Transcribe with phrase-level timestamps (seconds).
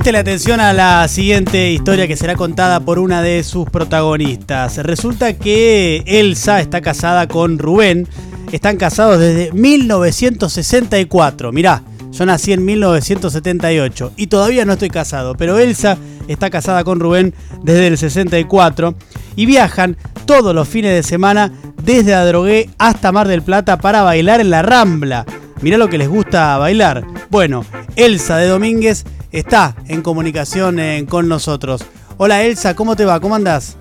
[0.00, 4.78] Preste la atención a la siguiente historia que será contada por una de sus protagonistas.
[4.78, 8.08] Resulta que Elsa está casada con Rubén.
[8.50, 11.52] Están casados desde 1964.
[11.52, 11.82] Mirá,
[12.12, 17.34] yo nací en 1978 y todavía no estoy casado, pero Elsa está casada con Rubén
[17.62, 18.94] desde el 64
[19.36, 21.52] y viajan todos los fines de semana
[21.84, 25.26] desde Adrogué hasta Mar del Plata para bailar en la Rambla.
[25.60, 27.04] Mirá lo que les gusta bailar.
[27.28, 31.82] Bueno, Elsa de Domínguez está en comunicación eh, con nosotros.
[32.16, 33.20] Hola Elsa, ¿cómo te va?
[33.20, 33.76] ¿Cómo andás?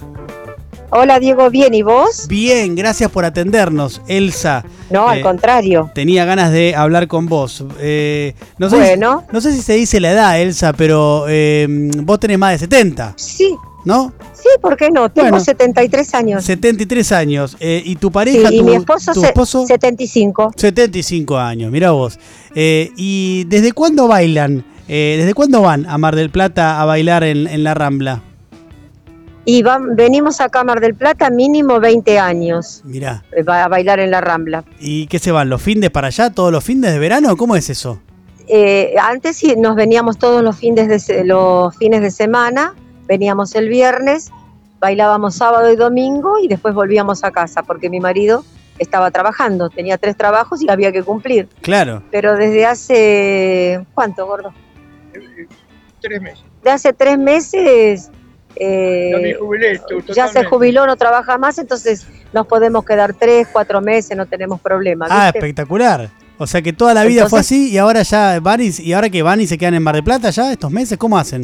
[0.91, 2.27] Hola Diego, bien, ¿y vos?
[2.27, 4.63] Bien, gracias por atendernos, Elsa.
[4.89, 5.91] No, al Eh, contrario.
[5.93, 7.63] Tenía ganas de hablar con vos.
[7.79, 9.23] Eh, no, sé Bueno.
[9.27, 11.67] si, no sé si se dice la edad, Elsa, pero eh,
[12.01, 13.55] vos tenés más de 70, Sí,
[13.85, 14.11] ¿no?
[14.53, 15.09] Sí, ¿por qué no?
[15.09, 15.43] Tengo Bueno.
[15.43, 16.43] 73 años.
[16.45, 17.57] 73 años.
[17.59, 19.65] Eh, ¿Y tu Sí, pareja, y tu, mi esposo, tu esposo?
[19.67, 20.53] 75.
[20.55, 22.19] 75 años, mira vos.
[22.55, 24.63] Eh, ¿Y desde cuándo bailan?
[24.87, 28.21] Eh, ¿Desde cuándo van a Mar del Plata a bailar en, en la Rambla?
[29.45, 33.23] Y van, venimos a Cámara del Plata mínimo 20 años Mirá.
[33.47, 34.63] va a bailar en la Rambla.
[34.79, 35.49] ¿Y qué se van?
[35.49, 36.29] ¿Los fines para allá?
[36.29, 37.35] ¿Todos los fines de verano?
[37.35, 37.99] ¿Cómo es eso?
[38.47, 42.73] Eh, antes sí, nos veníamos todos los fines, de, los fines de semana,
[43.07, 44.31] veníamos el viernes,
[44.79, 48.43] bailábamos sábado y domingo y después volvíamos a casa porque mi marido
[48.77, 51.49] estaba trabajando, tenía tres trabajos y había que cumplir.
[51.61, 52.01] Claro.
[52.11, 54.53] Pero desde hace, ¿cuánto, gordo?
[56.01, 56.43] Tres meses.
[56.63, 58.09] De hace tres meses
[58.55, 63.13] eh, Ya me jubilé, to- ya se jubiló, no trabaja más, entonces nos podemos quedar
[63.13, 65.07] tres, cuatro meses, no tenemos problema.
[65.09, 66.09] Ah, espectacular.
[66.37, 69.09] O sea que toda la vida fue así y ahora ya van y, y ahora
[69.09, 71.41] que van y se quedan en Mar del Plata ya estos meses, ¿cómo hacen?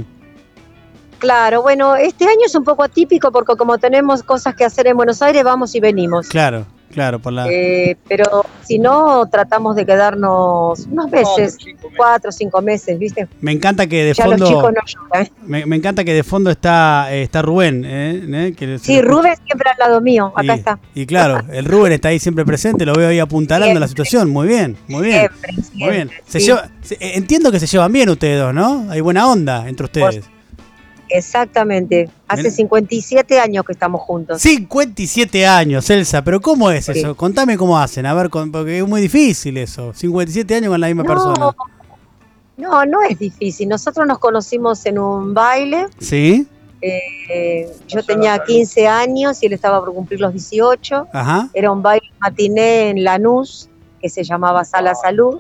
[1.20, 4.98] Claro, bueno, este año es un poco atípico porque como tenemos cosas que hacer en
[4.98, 6.28] Buenos Aires, vamos y venimos.
[6.28, 7.48] Claro, claro, por la...
[7.50, 11.98] Eh, pero si no, tratamos de quedarnos unos meses, Cuatro, cinco meses.
[11.98, 13.28] cuatro o cinco meses, ¿viste?
[13.42, 14.48] Me encanta que de ya los fondo...
[14.48, 15.30] chicos no lloran.
[15.46, 17.84] Me, me encanta que de fondo está, eh, está Rubén.
[17.86, 19.02] eh, eh, que Sí.
[19.02, 20.80] Rubén siempre al lado mío, acá y, está.
[20.94, 24.06] Y claro, el Rubén está ahí siempre presente, lo veo ahí apuntalando la Siempre.
[24.06, 24.30] situación.
[24.30, 25.30] Muy bien, muy bien.
[25.30, 26.10] Siempre, Muy bien.
[26.10, 26.46] siempre, Se sí.
[26.48, 28.88] lleva- se- eh, entiendo que se llevan bien ustedes dos, ¿no?
[28.92, 30.30] Hay buena onda entre ustedes.
[31.10, 32.10] Exactamente.
[32.28, 32.54] Hace Bien.
[32.54, 34.42] 57 años que estamos juntos.
[34.42, 36.94] 57 años, Elsa, pero ¿cómo es Sí.
[36.96, 37.16] eso?
[37.16, 39.94] Contame cómo hacen, a ver, con- porque es muy difícil eso.
[39.94, 41.56] 57 años con la misma persona.
[42.58, 43.68] No, no es difícil.
[43.68, 45.88] Nosotros nos conocimos en un baile.
[46.00, 46.48] ¿Sí?
[46.88, 51.08] eh, yo tenía 15 años y él estaba por cumplir los 18.
[51.12, 51.50] Ajá.
[51.56, 55.40] Era un baile matiné en Lanús que se llamaba Sala Salud.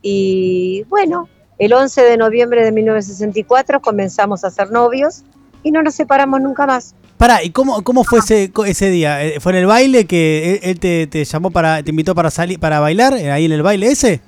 [0.00, 1.28] Y bueno,
[1.64, 5.22] el 11 de noviembre de 1964 comenzamos a ser novios
[5.62, 6.94] y no nos separamos nunca más.
[7.18, 9.22] Pará, ¿y cómo, cómo fue ese, ese día?
[9.24, 12.58] Eh, ¿Fue en el baile que él, te, te llamó para, te invitó para salir,
[12.58, 14.20] para bailar, eh, ahí en el baile ese?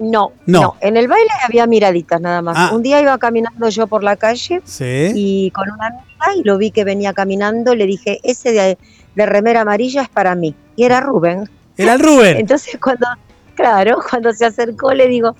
[0.00, 0.60] No, No.
[0.60, 2.56] no, En el baile había miraditas nada más.
[2.58, 2.70] Ah.
[2.74, 5.12] Un día iba caminando yo por la calle Sí.
[5.14, 8.76] y con una amiga y lo vi que venía caminando, le dije, ese de,
[9.14, 10.56] de remera amarilla es para mí.
[10.74, 11.48] Y era Rubén.
[11.76, 12.36] Era el Rubén.
[12.40, 13.06] Entonces cuando,
[13.54, 15.36] claro, cuando se acercó le digo,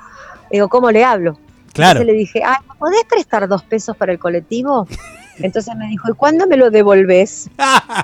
[0.56, 1.38] digo, ¿cómo le hablo?
[1.72, 2.00] Claro.
[2.00, 4.86] Entonces le dije, ah, ¿me podés prestar dos pesos para el colectivo?
[5.38, 7.50] Entonces me dijo, ¿y cuándo me lo devolves?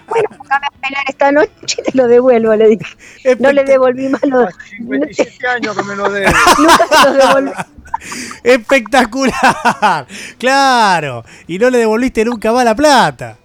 [0.08, 3.36] Bueno, déjame bailar esta noche y te lo devuelvo, le dije.
[3.38, 6.26] No le devolví más los, Hace 57 años que me lo debe.
[6.58, 7.50] nunca se los devolví.
[8.42, 10.06] Espectacular.
[10.38, 11.24] Claro.
[11.46, 13.38] Y no le devolviste nunca más la plata.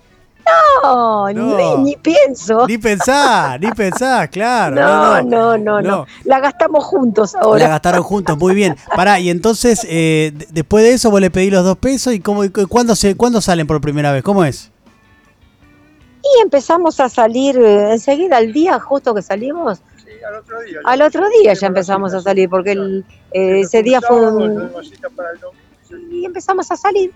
[0.83, 1.77] No, No.
[1.79, 2.67] Ni, ni pienso.
[2.67, 4.75] Ni pensar, ni pensar, claro.
[4.75, 6.05] No, no, no, no, no.
[6.23, 7.67] La gastamos juntos La ahora.
[7.69, 8.75] gastaron juntos, muy bien.
[8.95, 12.43] Pará, y entonces, eh, después de eso, vos le pedí los dos pesos y cómo,
[12.43, 14.23] y cu- ¿cuándo, se, ¿cuándo salen por primera vez?
[14.23, 14.71] ¿Cómo es?
[16.37, 20.79] Y empezamos a salir eh, enseguida, al día justo que salimos, Sí, al otro día.
[20.83, 24.71] al otro día ya empezamos a salir, porque el, eh, ese día fue un...
[26.11, 27.11] Y empezamos a salir.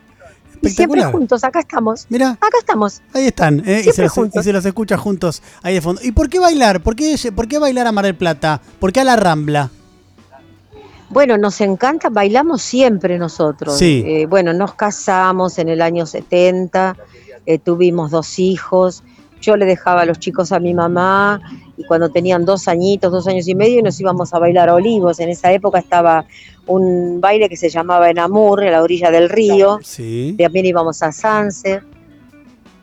[0.62, 2.06] Y siempre juntos, acá estamos.
[2.10, 3.02] Mira, Acá estamos.
[3.14, 3.84] ahí están, ¿eh?
[3.86, 6.02] y, se los, y se los escucha juntos ahí de fondo.
[6.04, 6.82] ¿Y por qué bailar?
[6.82, 8.62] ¿Por qué, por qué bailar a Mar del Plata?
[8.80, 9.70] ¿Por qué a la Rambla?
[11.10, 13.78] Bueno, nos encanta, bailamos siempre nosotros.
[13.78, 14.04] Sí.
[14.06, 16.96] Eh, bueno, nos casamos en el año 70,
[17.46, 19.04] eh, tuvimos dos hijos,
[19.42, 21.42] yo le dejaba a los chicos a mi mamá
[21.80, 25.22] y cuando tenían dos añitos, dos años y medio, nos íbamos a bailar a Olivos.
[25.22, 26.26] En esa época estaba
[26.68, 29.80] un baile que se llamaba Enamur, a la orilla del río.
[29.82, 30.36] Sí.
[30.38, 31.82] También íbamos a Sanse.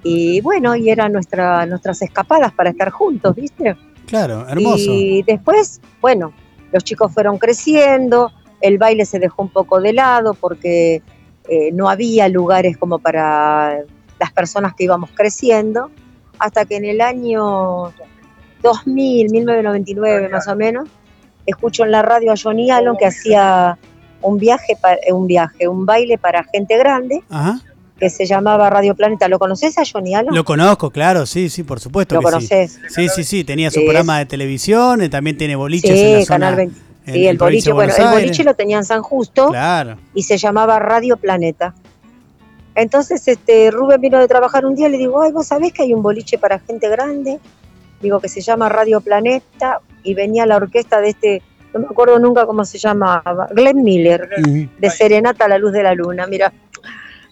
[0.02, 3.76] Y bueno, y eran nuestra, nuestras escapadas para estar juntos, ¿viste?
[4.06, 4.90] Claro, hermoso.
[4.90, 6.32] Y después, bueno,
[6.72, 8.32] los chicos fueron creciendo,
[8.62, 11.02] el baile se dejó un poco de lado porque
[11.50, 13.84] eh, no había lugares como para
[14.18, 15.90] las personas que íbamos creciendo,
[16.38, 17.92] hasta que en el año
[18.62, 20.88] 2000, 1999 más o menos,
[21.46, 23.78] escucho en la radio a Johnny Allen que hacía
[24.22, 24.76] un viaje,
[25.06, 27.60] eh, un viaje, un baile para gente grande Ajá.
[28.00, 29.28] que se llamaba Radio Planeta.
[29.28, 30.34] ¿Lo conoces a Johnny Allen?
[30.34, 32.24] Lo conozco, claro, sí, sí, por supuesto ¿Lo sí.
[32.24, 32.80] conoces?
[32.88, 36.18] Sí, sí, sí, tenía su Sí, programa de televisión, eh, también tiene boliches en la
[36.20, 36.36] Sí, zona.
[36.46, 36.80] Canal 20.
[36.80, 39.96] en- Sí, en el boliche, bueno, el boliche lo tenía en San Justo Claro.
[40.12, 41.72] y se llamaba Radio Planeta.
[42.74, 45.82] Entonces, este, Rubén vino de trabajar un día y le digo, ay, vos sabés que
[45.82, 47.38] hay un boliche para gente grande,
[48.00, 52.18] digo que se llama Radio Planeta, y venía la orquesta de este, no me acuerdo
[52.18, 54.28] nunca cómo se llamaba, Glenn Miller,
[54.78, 56.52] de Serenata a la Luz de la Luna, mira.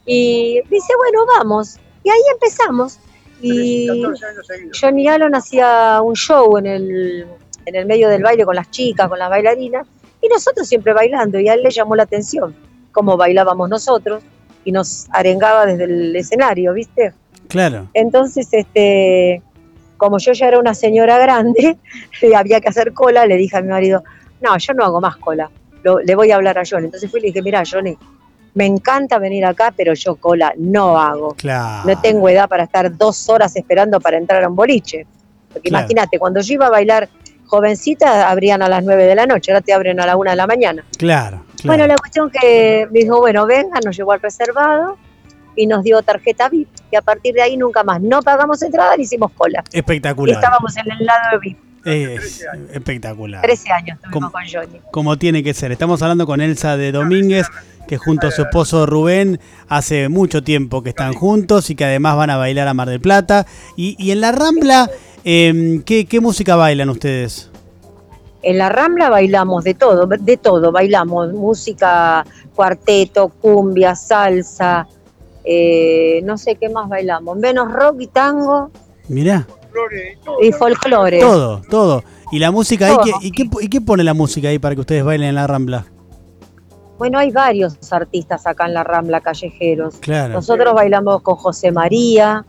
[0.06, 1.78] Y dice, bueno, vamos.
[2.02, 2.98] Y ahí empezamos.
[3.40, 4.78] Y 14 años seguidos.
[4.80, 7.26] Johnny Allen hacía un show en el,
[7.66, 9.86] en el medio del baile con las chicas, con las bailarinas,
[10.20, 12.54] y nosotros siempre bailando, y a él le llamó la atención
[12.92, 14.22] cómo bailábamos nosotros,
[14.64, 17.12] y nos arengaba desde el escenario, ¿viste?
[17.48, 17.88] Claro.
[17.92, 19.42] Entonces, este,
[19.96, 21.76] como yo ya era una señora grande,
[22.22, 24.02] y había que hacer cola, le dije a mi marido,
[24.40, 25.50] no, yo no hago más cola,
[25.82, 26.86] lo- le voy a hablar a Johnny.
[26.86, 27.96] Entonces fui y le dije, mira, Johnny,
[28.54, 31.34] me encanta venir acá, pero yo cola no hago.
[31.34, 31.88] Claro.
[31.88, 35.06] No tengo edad para estar dos horas esperando para entrar a un boliche.
[35.52, 35.82] Porque Claro.
[35.84, 37.08] imagínate, cuando yo iba a bailar
[37.46, 40.36] jovencita, abrían a las 9 de la noche, ahora te abren a la 1 de
[40.36, 40.84] la mañana.
[40.98, 41.42] Claro.
[41.56, 41.64] claro.
[41.64, 44.98] Bueno, la cuestión que me dijo, bueno, venga, nos llevó al reservado
[45.56, 46.68] y nos dio tarjeta VIP.
[46.90, 49.62] Y a partir de ahí nunca más, no pagamos entrada ni hicimos cola.
[49.72, 50.36] Y Espectacular.
[50.36, 51.58] estábamos en el lado de VIP.
[51.84, 53.42] Es espectacular.
[53.42, 54.80] 13 años estuvimos con Johnny.
[54.90, 55.70] Como tiene que ser.
[55.70, 57.46] Estamos hablando con Elsa de Domínguez,
[57.86, 62.16] que junto a su esposo Rubén hace mucho tiempo que están juntos y que además
[62.16, 63.44] van a bailar a Mar del Plata.
[63.76, 64.90] Y, y en la Rambla,
[65.24, 67.50] em, ¿qué, qué música bailan ustedes?
[68.42, 70.72] En la Rambla bailamos de todo, de todo.
[70.72, 72.24] Bailamos música,
[72.54, 74.86] cuarteto, cumbia, salsa,
[75.44, 77.36] eh, no sé qué más bailamos.
[77.36, 78.70] Menos rock y tango
[79.08, 79.46] Mirá,
[80.40, 81.20] y folclore.
[81.20, 82.02] todo, todo.
[82.32, 82.96] ¿Y la música ahí?
[83.04, 85.46] ¿qué- y, qué, y qué pone la música ahí para que ustedes bailen en la
[85.46, 85.86] Rambla?
[86.98, 89.96] Bueno, hay varios artistas acá en la Rambla, callejeros.
[89.96, 90.34] Claro.
[90.34, 92.44] Nosotros bailamos con José María,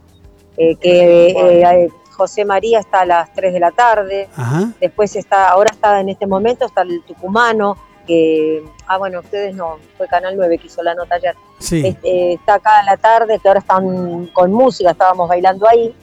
[0.56, 4.30] eh, que eh, José María está a las 3 de la tarde.
[4.36, 4.70] Ajá.
[4.80, 7.76] Después está, ahora está en este momento, está el tucumano,
[8.06, 11.36] que, ah, bueno, ustedes no, fue Canal 9 que hizo la nota ayer.
[11.60, 11.82] Sí.
[11.86, 15.94] Este, está acá a la tarde, que ahora están con música, estábamos bailando ahí.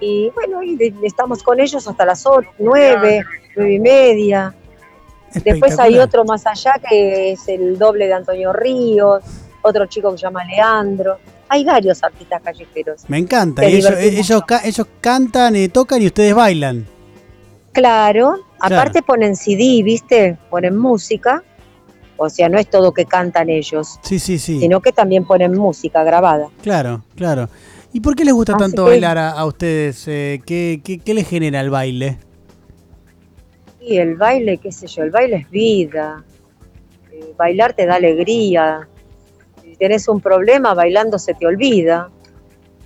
[0.00, 3.24] Y bueno, y de- estamos con ellos hasta las 8, 9,
[3.56, 4.54] 9 y media.
[5.44, 9.22] Después hay otro más allá que es el doble de Antonio Ríos,
[9.62, 11.18] otro chico que se llama Leandro.
[11.48, 13.08] Hay varios artistas callejeros.
[13.08, 13.64] Me encanta.
[13.64, 14.30] Ellos, divertimos.
[14.30, 16.86] ellos, ca- ellos cantan, eh, tocan y ustedes bailan.
[17.72, 20.38] Claro, aparte ponen CD, ¿viste?
[20.50, 21.42] Ponen música.
[22.16, 24.60] O sea, no es todo que cantan ellos, Sí, sí, sí.
[24.60, 26.48] sino que también ponen música grabada.
[26.62, 27.48] Claro, claro.
[27.92, 30.06] ¿Y por qué les gusta Así tanto que- bailar a, a ustedes?
[30.06, 32.18] Eh, ¿qué, qué, qué les genera el baile?
[33.80, 36.24] Y el baile, qué sé yo, el baile es vida.
[37.10, 38.88] Eh, bailar te da alegría.
[39.62, 42.08] Si tenés un problema, bailando se te olvida.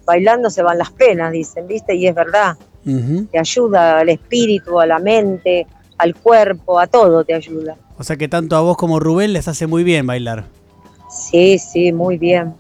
[0.07, 1.95] Bailando se van las penas, dicen, ¿viste?
[1.95, 2.57] Y es verdad.
[3.31, 5.67] Te ayuda al espíritu, a la mente,
[5.99, 7.77] al cuerpo, a todo te ayuda.
[7.99, 10.45] O sea que tanto a vos como a Rubén les hace muy bien bailar.
[11.11, 12.55] Sí, sí, muy bien.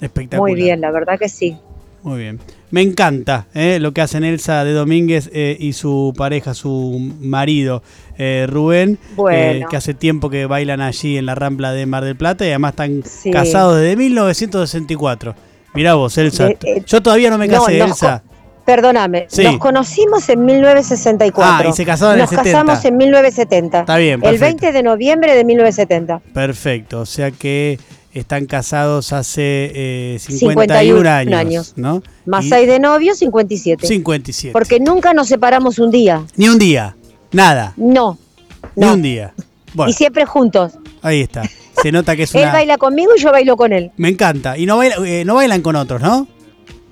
[0.00, 0.40] Espectacular.
[0.40, 1.56] Muy bien, la verdad que sí.
[2.02, 2.38] Muy bien.
[2.70, 7.82] Me encanta eh, lo que hacen Elsa de Domínguez eh, y su pareja, su marido
[8.18, 9.66] eh, Rubén, Bueno.
[9.68, 12.72] que hace tiempo que bailan allí en la Rambla de Mar del Plata y además
[12.72, 13.30] están Sí.
[13.30, 15.34] casados desde 1964.
[15.74, 16.50] Mirá vos, Elsa.
[16.86, 18.22] Yo todavía no me no, casé, Elsa.
[18.68, 19.44] Perdóname, Sí.
[19.44, 21.68] nos conocimos en 1964.
[21.68, 22.50] Ah, y se casaron en el Nos 70.
[22.52, 23.80] casamos en 1970.
[23.80, 24.44] Está bien, El perfecto.
[24.44, 26.18] 20 de noviembre de 1970.
[26.34, 27.78] Perfecto, o sea que
[28.12, 31.72] están casados hace eh, 51 51 años, años.
[31.76, 32.02] ¿no?
[32.26, 33.86] Más Y 6 de novio, 57.
[33.86, 34.52] 57.
[34.52, 36.24] Porque nunca nos separamos un día.
[36.36, 36.94] Ni un día,
[37.32, 38.18] nada, No.
[38.76, 38.92] ni no.
[38.92, 39.32] un día.
[39.72, 40.72] Bueno, Y siempre juntos.
[41.00, 41.42] ahí está.
[41.82, 42.52] Se nota que es Él una...
[42.52, 43.92] baila conmigo y yo bailo con él.
[43.96, 44.58] Me encanta.
[44.58, 46.02] Y no, baila- eh, no bailan con otros,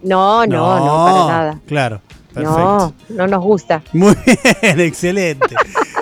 [0.06, 0.46] ¿no?
[0.46, 1.60] No, no, no, para nada.
[1.66, 2.00] Claro,
[2.32, 2.58] perfecto.
[2.58, 3.82] No, no nos gusta.
[3.92, 4.14] Muy
[4.62, 5.54] bien, excelente.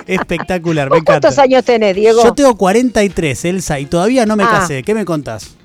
[0.07, 1.41] Espectacular, me ¿Vos cuántos encanta.
[1.43, 2.23] años tenés, Diego?
[2.23, 4.49] Yo tengo 43, Elsa, y todavía no me Ah.
[4.59, 4.83] casé.
[4.83, 5.55] ¿Qué me contás?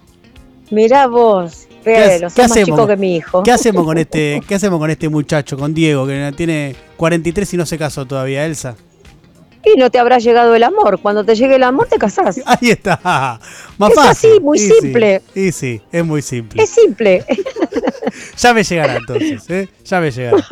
[0.71, 1.67] Mirá vos.
[1.85, 3.43] ¿Qué Pero, qué más chico que mi hijo.
[3.43, 7.57] ¿Qué hacemos con este, qué hacemos con este muchacho, con Diego, que tiene 43 y
[7.57, 8.77] no se casó todavía, Elsa?
[9.65, 11.01] Y no te habrá llegado el amor.
[11.01, 12.41] Cuando te llegue el amor, te casás.
[12.47, 13.01] Ahí está.
[13.79, 14.31] Más Es fácil.
[14.33, 15.23] así, muy simple.
[15.35, 16.63] Y sí, es muy simple.
[16.63, 17.25] Es simple.
[18.37, 19.69] Ya me llegará entonces, ¿eh?
[19.85, 20.45] Ya me llegará.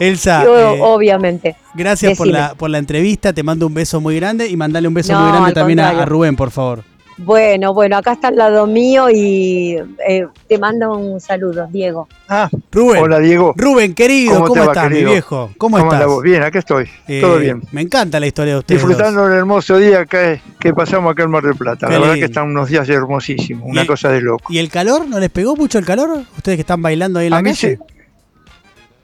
[0.00, 1.56] Elsa, Yo, eh, obviamente.
[1.74, 3.32] gracias por la, por la entrevista.
[3.32, 6.04] Te mando un beso muy grande y mandale un beso No, muy grande también a
[6.04, 6.84] Rubén, por favor.
[7.24, 9.76] Bueno, bueno, acá está al lado mío y
[10.08, 12.08] eh, te mando un saludo, Diego.
[12.28, 13.02] Ah, Rubén.
[13.02, 13.54] hola Diego.
[13.56, 15.50] Rubén, querido, ¿cómo, ¿Cómo te va, estás, mi viejo?
[15.56, 16.06] ¿Cómo, ¿Cómo estás?
[16.08, 16.22] vos?
[16.22, 16.88] Bien, acá estoy.
[17.06, 17.62] Eh, Todo bien.
[17.70, 18.80] Me encanta la historia de ustedes.
[18.80, 21.86] Disfrutando del hermoso día que, que pasamos acá en Mar del Plata.
[21.86, 22.26] Qué la verdad lindo.
[22.26, 24.44] que están unos días hermosísimos, una Y- cosa de loco.
[24.52, 25.06] ¿Y el calor?
[25.08, 26.22] ¿No les pegó mucho el calor?
[26.36, 27.78] ¿Ustedes que están bailando ahí en la A mí calle?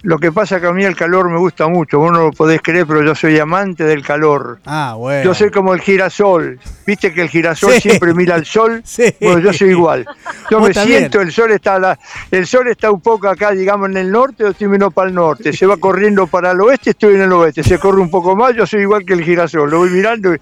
[0.03, 2.61] Lo que pasa que a mí el calor me gusta mucho, vos no lo podés
[2.63, 4.61] creer, pero yo soy amante del calor.
[4.65, 5.25] Ah, bueno.
[5.25, 6.61] Yo soy como el girasol.
[6.87, 7.81] Viste que el girasol Sí.
[7.81, 8.81] siempre mira al sol.
[8.85, 9.13] Sí.
[9.21, 10.07] Bueno, yo soy igual.
[10.51, 11.01] Yo Vos me también.
[11.01, 11.99] siento, el sol está a la-
[12.31, 15.15] el sol está un poco acá, digamos, en el norte, yo estoy menos para el
[15.15, 15.53] norte.
[15.53, 17.63] Se va corriendo para el oeste, estoy en el oeste.
[17.65, 19.69] Se corre un poco más, yo soy igual que el girasol.
[19.71, 20.39] Lo voy mirando y,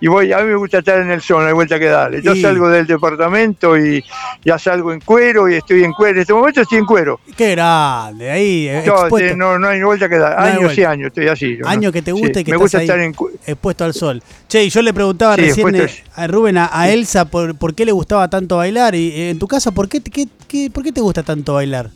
[0.00, 2.20] y voy, a mí me gusta estar en el sol, no hay vuelta que darle.
[2.20, 4.04] Yo Y- salgo del departamento y
[4.44, 6.16] ya salgo en cuero y estoy en cuero.
[6.16, 7.20] En este momento estoy en cuero.
[7.36, 8.30] Qué grande.
[8.30, 10.36] Ahí, Yo, eh, no, no hay vuelta que dar.
[10.38, 11.56] No años y años estoy así.
[11.56, 11.92] yo, Año ¿no?
[11.92, 13.14] que te gusta Sí, y que Me gusta estar en
[13.46, 14.22] expuesto al sol.
[14.48, 17.74] Che, y yo le preguntaba Sí, recién eh, a Rubén, a, a Elsa, por, por
[17.74, 18.94] qué le gustaba tanto bailar.
[18.94, 21.88] Y eh, en tu casa, ¿por qué, qué- qué- ¿por qué te gusta tanto bailar?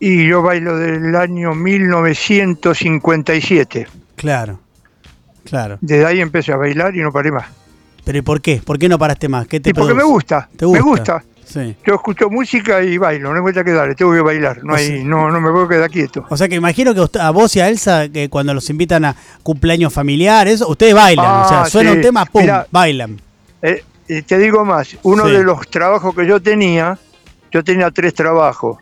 [0.00, 3.86] Y yo bailo del año 1957.
[4.16, 4.58] Claro,
[5.44, 5.78] claro.
[5.80, 7.46] Desde ahí empecé a bailar y no paré más.
[8.04, 8.60] ¿Pero y por qué?
[8.64, 9.46] ¿Por qué no paraste más?
[9.46, 10.82] ¿Qué te Y porque me gusta, ¿Te gusta?
[10.84, 11.24] me gusta.
[11.44, 11.76] Sí.
[11.86, 14.86] Yo escucho música y bailo, no vuelta que darle, tengo que bailar, no, O hay,
[14.86, 16.24] sea- no, no me puedo quedar quieto.
[16.30, 19.14] O sea que imagino que a vos y a Elsa, que cuando los invitan a
[19.42, 21.42] cumpleaños familiares, ustedes bailan.
[21.44, 21.96] o sea, Ah, suena sí.
[21.96, 22.42] un tema, ¡pum!
[22.42, 22.66] Mirá.
[22.70, 23.20] bailan.
[23.60, 25.32] Eh, eh, te digo más, uno Sí.
[25.32, 26.98] de los trabajos que yo tenía,
[27.52, 28.78] yo tenía tres trabajos.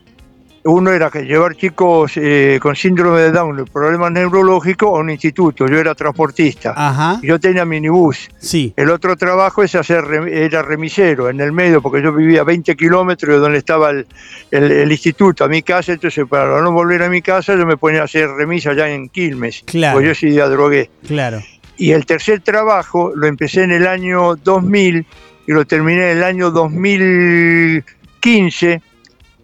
[0.64, 5.66] Uno era que llevar chicos eh, con síndrome de Down, problemas neurológicos, a un instituto.
[5.66, 6.74] Yo era transportista.
[6.76, 7.18] Ajá.
[7.22, 8.28] Yo tenía minibús.
[8.38, 8.74] Sí.
[8.76, 13.36] El otro trabajo es hacer era remisero en el medio, porque yo vivía 20 kilómetros
[13.36, 14.06] de donde estaba el,
[14.50, 17.78] el- el instituto, a mi casa, entonces para no volver a mi casa yo me
[17.78, 19.94] ponía a hacer remisa allá en Quilmes, Claro.
[19.94, 20.90] porque yo sí día drogué.
[21.06, 21.40] Claro.
[21.78, 25.06] Y el tercer trabajo lo empecé en el año 2000
[25.46, 28.82] y lo terminé en el año 2015,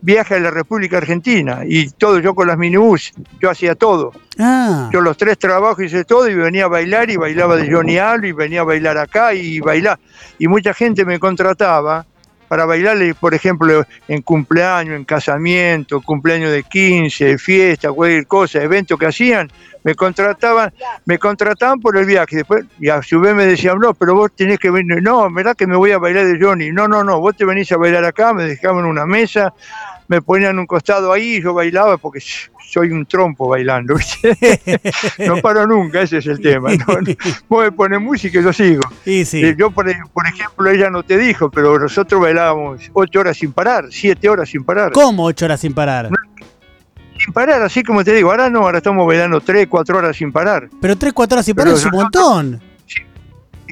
[0.00, 4.12] viaje a la República Argentina y todo, yo con las minibús, yo hacía todo.
[4.38, 4.90] Ah.
[4.92, 8.26] Yo los tres trabajos hice todo y venía a bailar y bailaba de Johnny Allo
[8.26, 9.98] y venía a bailar acá y bailar.
[10.38, 12.06] Y mucha gente me contrataba
[12.48, 18.98] para bailarle, por ejemplo, en cumpleaños, en casamiento, cumpleaños de 15, fiesta, cualquier cosa, eventos
[18.98, 19.50] que hacían,
[19.86, 20.72] me contrataban,
[21.04, 22.38] me contrataban por el viaje.
[22.38, 25.56] Después, y a su vez me decían, no, pero vos tenés que venir, no, verdad
[25.56, 26.72] que me voy a bailar de Johnny.
[26.72, 29.54] No, no, no, vos te venís a bailar acá, me dejaban una mesa,
[30.08, 32.20] me ponían un costado ahí y yo bailaba porque
[32.68, 33.94] soy un trompo bailando,
[35.26, 36.70] no paro nunca, ese es el tema.
[36.74, 36.84] ¿no?
[37.48, 38.82] Vos me pones música y yo sigo.
[39.04, 39.24] Sí.
[39.34, 43.52] Eh, Yo, por, por ejemplo, ella no te dijo, pero nosotros bailábamos ocho horas sin
[43.52, 44.92] parar, siete horas sin parar.
[44.92, 46.10] ¿Cómo ocho horas sin parar?
[47.18, 50.32] Sin parar, así como te digo, ahora no, ahora estamos bailando tres, cuatro horas sin
[50.32, 50.68] parar.
[50.80, 52.62] Pero tres, cuatro horas sin Pero parar es un montón.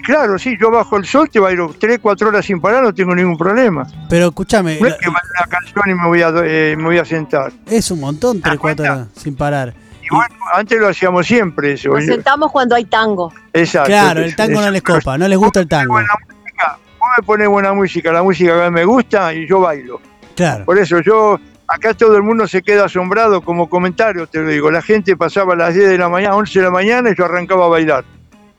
[0.05, 3.15] Claro, sí, yo bajo el sol, te bailo tres, cuatro horas sin parar, no tengo
[3.15, 3.87] ningún problema.
[4.09, 6.99] Pero escúchame, No es que bailo una canción y me voy a, eh, me voy
[6.99, 7.53] a sentar.
[7.67, 9.03] es un montón tres, das cuatro cuenta?
[9.03, 9.75] horas sin parar.
[10.03, 11.89] Y bueno, antes lo hacíamos siempre eso.
[11.89, 13.33] Nos sentamos cuando hay tango.
[13.55, 13.89] Exacto.
[13.89, 15.95] Claro, el tango no les copa, no les gusta el tango.
[15.95, 19.49] Buena música, vos me pones buena música, la música que a mí me gusta y
[19.49, 20.01] yo bailo.
[20.37, 20.67] Claro.
[20.67, 24.71] Por eso yo, acá todo el mundo se queda asombrado como comentario, te lo digo.
[24.71, 27.25] La gente pasaba a las 10 de la mañana, 11 de la mañana y yo
[27.25, 28.05] arrancaba a bailar.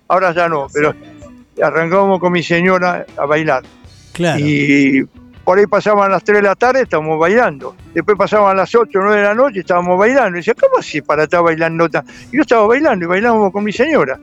[0.07, 0.95] Ahora ya no, pero
[1.61, 3.63] arrancábamos con mi señora a bailar.
[4.13, 4.39] Claro.
[4.39, 5.03] Y
[5.43, 7.75] por ahí pasaban las 3 de la tarde, estábamos bailando.
[7.93, 10.37] Después pasaban las 8 o 9 de la noche, estábamos bailando.
[10.37, 11.87] Y decía, ¿cómo así para estar bailando?
[11.89, 14.19] tan-?" Y yo estaba bailando y bailábamos con mi señora.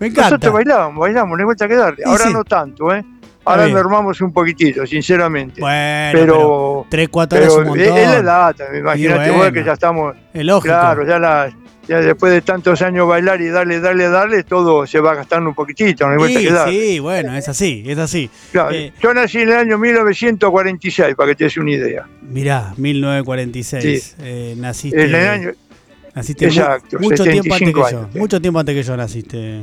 [0.00, 0.30] Me encanta.
[0.30, 2.02] Nosotros bailábamos, bailamos, no hay vuelta que darle.
[2.04, 2.32] Ahora sí.
[2.32, 3.04] no tanto, ¿eh?
[3.44, 5.60] Ahora normamos un poquitito, sinceramente.
[5.60, 8.04] Bueno, pero, pero tres, cuatro horas pero es un es montón.
[8.04, 9.52] es la edad, imagínate bueno.
[9.52, 10.74] que ya estamos, Es lógico.
[10.74, 11.50] claro, ya, la,
[11.88, 15.54] ya después de tantos años bailar y darle, darle, darle, todo se va gastando un
[15.54, 16.68] poquitito, no hay vuelta Sí, que dar.
[16.70, 18.30] sí, bueno, es así, es así.
[18.52, 22.06] Claro, Eh, Yo nací en el año 1946, para que te des una idea.
[22.22, 24.16] Mirá, 1946.
[24.20, 25.02] eh, naciste.
[25.04, 25.50] En el año,
[26.14, 27.86] naciste Exacto, mucho tiempo antes que 75 yo.
[27.98, 28.18] años, sí.
[28.18, 29.60] Mucho tiempo antes que yo naciste.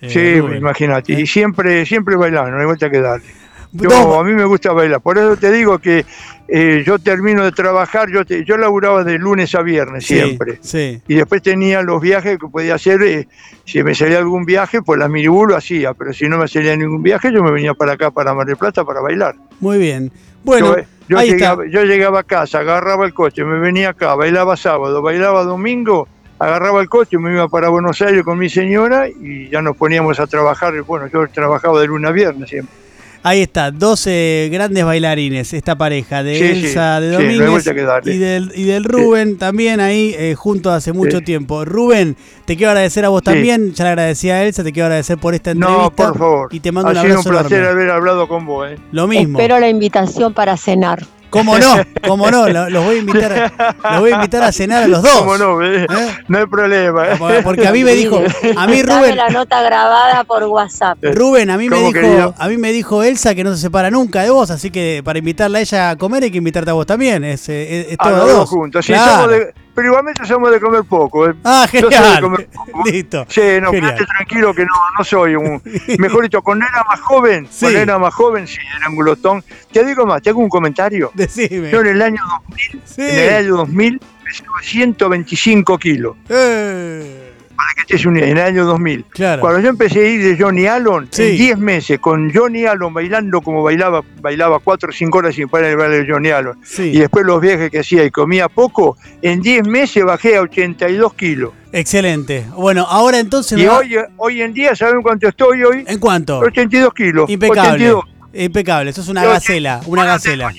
[0.00, 1.20] eh, sí, imagínate, Eh.
[1.22, 3.26] y siempre, siempre bailando, no hay vuelta que darle.
[3.72, 6.06] Yo, Dos- a mí me gusta bailar, por eso te digo que
[6.48, 10.58] eh, yo termino de trabajar, yo, te- yo laburaba de lunes a viernes sí, siempre.
[10.62, 13.28] Sí, y después tenía los viajes que podía hacer, eh,
[13.66, 16.74] si me salía algún viaje, pues la minibús lo hacía, pero si no me salía
[16.76, 19.34] ningún viaje, yo me venía para acá, para Mar del Plata, para bailar.
[19.60, 20.10] muy bien.
[20.44, 21.78] Bueno, yo, yo ahí llegaba, está.
[21.78, 26.08] yo llegaba a casa, agarraba el coche, me venía acá, bailaba sábado, bailaba domingo,
[26.38, 30.18] agarraba el coche, me iba para Buenos Aires con mi señora y ya nos poníamos
[30.20, 32.74] a trabajar, bueno, yo trabajaba de lunes a viernes siempre.
[33.22, 37.66] Ahí está, 12 grandes bailarines, esta pareja de Sí, Elsa de sí, Domínguez
[38.06, 41.24] y, del, y del Rubén también ahí eh, junto hace mucho Sí.
[41.24, 41.64] tiempo.
[41.64, 43.24] Rubén, te quiero agradecer a vos Sí.
[43.32, 45.82] también, ya le agradecí a Elsa, te quiero agradecer por esta entrevista.
[45.82, 46.48] No, por favor.
[46.52, 47.82] Y te mando ha un sido un abrazo placer enorme.
[47.82, 48.70] haber hablado con vos.
[48.70, 48.76] ¿eh?
[48.92, 49.38] Lo mismo.
[49.38, 51.04] Espero la invitación para cenar.
[51.30, 51.74] ¿Cómo no?
[52.06, 52.48] ¿Cómo no?
[52.48, 53.52] Lo- Los voy a invitar,
[53.90, 55.12] los voy a invitar a cenar a los dos.
[55.12, 55.62] ¿Cómo no?
[55.62, 55.84] eh?
[55.84, 56.08] ¿Eh?
[56.28, 57.06] No hay problema.
[57.08, 57.40] ¿eh?
[57.44, 58.16] Porque a mí me dijo,
[58.56, 60.98] a mí Dame Rubén, la nota grabada por WhatsApp.
[61.02, 62.34] Rubén, a mí me ¿Cómo, dijo, querido?
[62.38, 65.18] a mí me dijo Elsa que no se separa nunca de vos, así que para
[65.18, 67.22] invitarla a ella a comer hay que invitarte a vos también.
[67.24, 68.48] Es, eh, es, es A todo los a dos dos.
[68.50, 68.86] juntos.
[68.86, 69.12] Claro.
[69.12, 71.28] somos de- pero igualmente somos de comer poco.
[71.30, 71.34] ¿eh?
[71.44, 72.20] Ah, Yo soy de genial.
[72.20, 72.82] comer poco.
[72.84, 73.24] Listo.
[73.28, 73.94] Sí, no, Genial.
[73.94, 75.62] quédate tranquilo que no, no soy un.
[76.00, 77.60] Mejor dicho, cuando era más joven, Sí.
[77.60, 79.44] cuando era más joven, sí, era un glotón.
[79.72, 81.12] Te digo más, te hago un comentario.
[81.14, 81.70] Decime.
[81.70, 83.02] Yo en el año 2000, Sí.
[83.02, 86.16] en el año 2000, pesaba 125 kilos.
[86.28, 87.27] Eh,
[87.58, 89.04] Para que estés un en el año 2000.
[89.10, 89.40] claro.
[89.40, 91.22] Cuando yo empecé a ir de Johnny Allen, Sí.
[91.24, 95.48] en 10 meses, con Johnny Allen bailando como bailaba, bailaba 4 o 5 horas sin
[95.48, 96.84] parar el baile de Johnny Allen, Sí.
[96.94, 101.14] y después los viajes que hacía y comía poco, en 10 meses bajé a 82
[101.14, 101.50] kilos.
[101.72, 102.46] Excelente.
[102.54, 103.58] Bueno, ahora entonces.
[103.58, 105.84] Y va- hoy, hoy en día, ¿saben cuánto estoy hoy?
[105.86, 106.38] ¿En cuánto?
[106.38, 107.28] 82 kilos.
[107.28, 107.70] Impecable.
[107.90, 108.90] 82 Impecable.
[108.90, 109.80] Eso es una gacela.
[109.86, 110.52] Una gacela.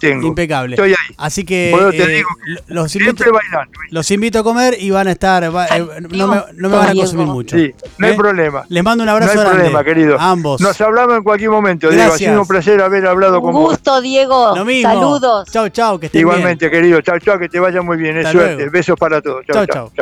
[0.00, 0.26] 82 kilos mantengo.
[0.28, 0.74] Impecable.
[0.76, 1.14] Estoy ahí.
[1.16, 3.72] Así que Por eso te eh, digo lo- los, invito, bailando.
[3.90, 5.54] los invito a comer y van a estar.
[5.54, 7.56] va- eh, no, me, no me van a consumir mucho.
[7.56, 8.16] Sí, no hay ¿Eh?
[8.16, 8.64] problema.
[8.68, 9.56] Les mando un No abrazo hay grande.
[9.56, 10.18] problema, querido.
[10.20, 10.60] A ambos.
[10.60, 11.88] Nos hablamos en cualquier momento.
[11.88, 12.02] Diego.
[12.02, 12.30] Ha Gracias.
[12.30, 13.70] sido un placer haber hablado Un con vos.
[13.70, 14.54] gusto, Diego.
[14.56, 14.90] Lo mismo.
[14.92, 15.48] Saludos.
[15.50, 17.00] Chau, chau, que estén Igualmente, querido.
[17.02, 18.16] Chao, chao, que te vaya muy bien.
[18.18, 18.54] Es suerte.
[18.56, 18.70] luego.
[18.72, 19.44] Besos para todos.
[19.46, 19.74] Chau, Chao, chau.
[19.74, 19.84] chao.
[19.88, 19.92] chao.